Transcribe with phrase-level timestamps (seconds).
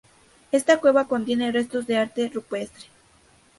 [0.51, 2.85] Esta cueva contiene restos de arte rupestre.